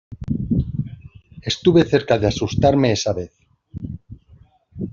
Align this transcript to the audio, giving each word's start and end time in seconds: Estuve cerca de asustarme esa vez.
Estuve 1.51 1.81
cerca 1.91 2.15
de 2.21 2.25
asustarme 2.31 2.89
esa 2.97 3.11
vez. 3.19 3.33